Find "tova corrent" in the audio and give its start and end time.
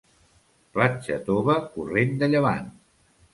1.27-2.17